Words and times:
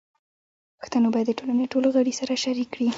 پښتو 0.79 0.97
باید 1.13 1.27
د 1.29 1.31
ټولنې 1.39 1.65
ټول 1.73 1.83
غړي 1.95 2.13
سره 2.19 2.33
شریک 2.43 2.69
کړي. 2.75 2.87